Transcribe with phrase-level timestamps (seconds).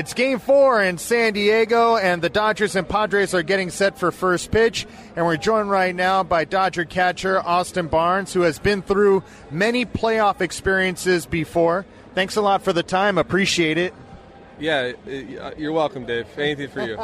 [0.00, 4.10] It's game four in San Diego, and the Dodgers and Padres are getting set for
[4.10, 4.86] first pitch.
[5.14, 9.84] And we're joined right now by Dodger catcher Austin Barnes, who has been through many
[9.84, 11.84] playoff experiences before.
[12.14, 13.18] Thanks a lot for the time.
[13.18, 13.92] Appreciate it.
[14.58, 16.26] Yeah, uh, you're welcome, Dave.
[16.38, 16.98] Anything for you.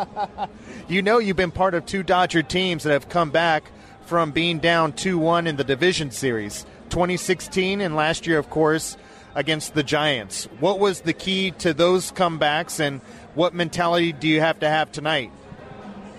[0.88, 3.70] you know, you've been part of two Dodger teams that have come back
[4.06, 8.96] from being down 2 1 in the division series 2016 and last year, of course
[9.36, 10.48] against the Giants.
[10.58, 13.02] What was the key to those comebacks, and
[13.34, 15.30] what mentality do you have to have tonight?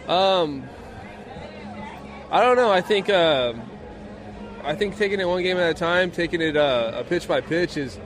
[0.08, 0.64] Um,
[2.32, 2.72] I don't know.
[2.72, 3.54] I think uh,
[4.64, 7.42] I think taking it one game at a time, taking it uh, a pitch by
[7.42, 8.00] pitch, is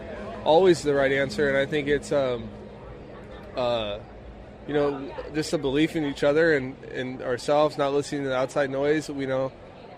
[0.46, 2.50] always the right answer, and I think it's um,
[3.58, 4.00] uh,
[4.66, 8.38] you know just a belief in each other and, and ourselves, not listening to the
[8.38, 9.10] outside noise.
[9.10, 9.52] We know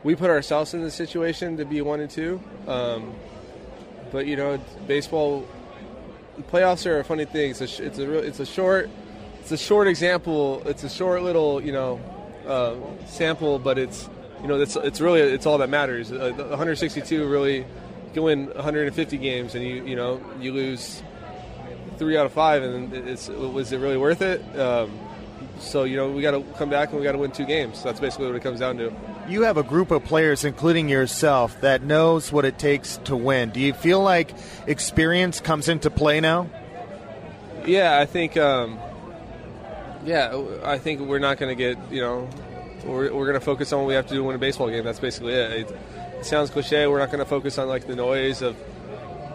[0.04, 2.42] we put ourselves in the situation to be one and two.
[2.68, 3.14] Um,
[4.14, 5.46] but you know, baseball
[6.52, 7.52] playoffs are a funny thing.
[7.52, 8.90] It's a it's a it's a short
[9.42, 10.62] it's a short example.
[10.66, 12.00] It's a short little you know
[12.48, 12.76] uh,
[13.08, 14.08] sample, but it's
[14.42, 16.12] you know it's it's really it's all that matters.
[16.12, 17.66] Uh, 162 really you
[18.14, 21.02] can win 150 games, and you you know you lose
[21.98, 24.42] three out of five, and it's was it really worth it?
[24.58, 24.92] Um,
[25.64, 27.82] so you know we got to come back and we got to win two games.
[27.84, 28.94] That's basically what it comes down to
[29.28, 33.52] you have a group of players, including yourself, that knows what it takes to win.
[33.52, 34.34] Do you feel like
[34.68, 36.50] experience comes into play now?
[37.66, 38.36] Yeah, I think.
[38.38, 38.80] Um,
[40.06, 41.78] yeah, I think we're not going to get.
[41.92, 42.30] You know,
[42.86, 44.70] we're, we're going to focus on what we have to do to win a baseball
[44.70, 44.84] game.
[44.84, 45.70] That's basically it.
[45.70, 45.78] It,
[46.20, 46.88] it sounds cliche.
[46.88, 48.58] We're not going to focus on like the noise of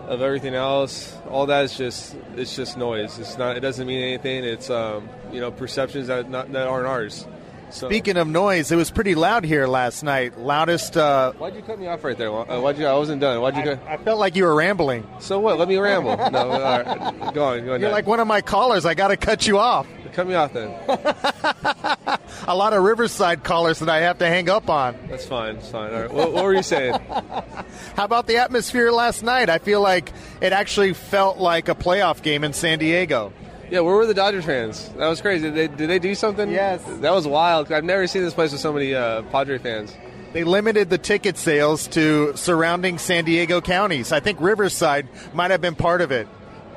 [0.08, 1.14] of everything else.
[1.30, 3.18] All that is just it's just noise.
[3.18, 3.56] It's not.
[3.56, 4.44] It doesn't mean anything.
[4.44, 7.26] It's um, you know perceptions that not, that aren't ours.
[7.70, 7.86] So.
[7.86, 10.38] Speaking of noise, it was pretty loud here last night.
[10.38, 10.96] Loudest.
[10.96, 12.30] Uh, Why'd you cut me off right there?
[12.32, 12.86] Uh, why'd you?
[12.86, 13.42] I wasn't done.
[13.42, 13.60] Why'd you?
[13.60, 13.86] I, cut?
[13.86, 15.06] I felt like you were rambling.
[15.18, 15.58] So what?
[15.58, 16.16] Let me ramble.
[16.30, 17.34] no, all right.
[17.34, 17.64] go on.
[17.66, 17.80] Go on.
[17.80, 18.86] You're like one of my callers.
[18.86, 19.86] I got to cut you off.
[20.14, 20.74] Cut me off then.
[22.48, 24.96] a lot of Riverside callers that I have to hang up on.
[25.08, 25.56] That's fine.
[25.56, 25.92] It's fine.
[25.92, 26.12] All right.
[26.12, 26.94] What, what were you saying?
[27.94, 29.50] How about the atmosphere last night?
[29.50, 30.10] I feel like
[30.40, 33.34] it actually felt like a playoff game in San Diego.
[33.70, 34.88] Yeah, where were the Dodgers fans?
[34.96, 35.50] That was crazy.
[35.50, 36.50] Did they, did they do something?
[36.50, 36.82] Yes.
[37.00, 37.70] That was wild.
[37.70, 39.94] I've never seen this place with so many uh, Padre fans.
[40.32, 44.10] They limited the ticket sales to surrounding San Diego counties.
[44.10, 46.26] I think Riverside might have been part of it.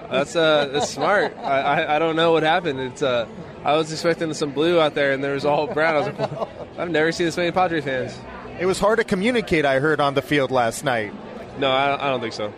[0.09, 1.37] That's uh, that's smart.
[1.37, 2.79] I, I, I don't know what happened.
[2.81, 3.25] It's uh,
[3.63, 5.95] I was expecting some blue out there, and there was all brown.
[5.95, 8.17] I was like, I've never seen this many Padre fans.
[8.59, 9.65] It was hard to communicate.
[9.65, 11.13] I heard on the field last night.
[11.59, 12.53] No, I, I don't think so.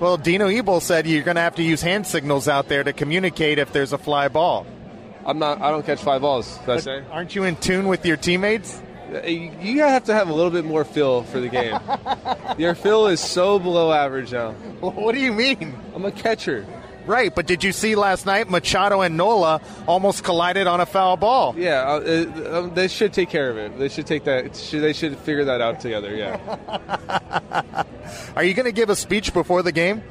[0.00, 2.92] Well, Dino Ebel said you're going to have to use hand signals out there to
[2.92, 4.66] communicate if there's a fly ball.
[5.24, 5.60] I'm not.
[5.62, 6.58] I don't catch fly balls.
[6.58, 7.04] Did I say?
[7.10, 8.82] Aren't you in tune with your teammates?
[9.12, 11.78] Uh, you have to have a little bit more feel for the game.
[12.58, 14.52] your feel is so below average now.
[14.80, 15.74] What do you mean?
[15.94, 16.66] I'm a catcher.
[17.06, 21.18] Right, but did you see last night Machado and Nola almost collided on a foul
[21.18, 21.54] ball?
[21.56, 23.78] Yeah, uh, uh, um, they should take care of it.
[23.78, 24.54] They should take that.
[24.54, 26.14] They should figure that out together.
[26.14, 27.84] Yeah.
[28.36, 30.02] Are you going to give a speech before the game?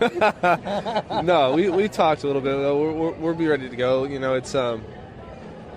[1.24, 2.56] no, we, we talked a little bit.
[2.56, 4.04] We're, we're, we'll be ready to go.
[4.04, 4.84] You know, it's um,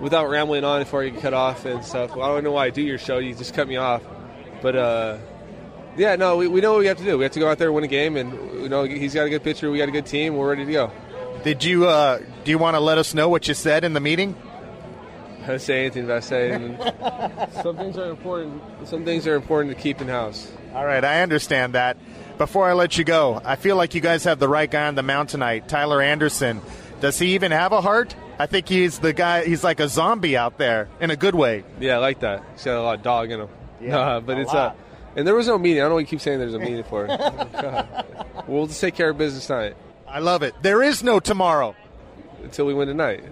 [0.00, 2.14] without rambling on before you get cut off and stuff.
[2.14, 3.18] Well, I don't know why I do your show.
[3.18, 4.02] You just cut me off,
[4.62, 5.18] but uh,
[5.96, 7.18] yeah, no, we, we know what we have to do.
[7.18, 8.32] We have to go out there and win a game, and
[8.62, 9.70] you know he's got a good pitcher.
[9.70, 10.36] We got a good team.
[10.36, 10.92] We're ready to go.
[11.44, 14.00] Did you uh, do you want to let us know what you said in the
[14.00, 14.36] meeting?
[15.42, 16.78] I don't say anything about saying.
[17.62, 18.62] some things are important.
[18.84, 20.50] Some things are important to keep in house.
[20.74, 21.96] All right, I understand that.
[22.38, 24.96] Before I let you go, I feel like you guys have the right guy on
[24.96, 26.60] the mound tonight, Tyler Anderson.
[27.00, 28.16] Does he even have a heart?
[28.38, 29.44] I think he's the guy.
[29.44, 31.62] He's like a zombie out there in a good way.
[31.78, 32.42] Yeah, I like that.
[32.54, 33.48] He's got a lot of dog in him.
[33.80, 34.76] Yeah, uh, but it's lot.
[35.16, 35.80] And there was no meeting.
[35.80, 38.06] I don't know why you keep saying there's a meeting for it.
[38.48, 39.76] we'll just take care of business tonight.
[40.08, 40.54] I love it.
[40.62, 41.74] There is no tomorrow.
[42.42, 43.24] Until we win tonight.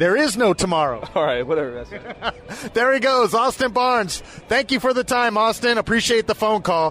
[0.00, 1.06] There is no tomorrow.
[1.14, 1.84] All right, whatever.
[2.72, 4.20] there he goes, Austin Barnes.
[4.48, 5.76] Thank you for the time, Austin.
[5.76, 6.88] Appreciate the phone call.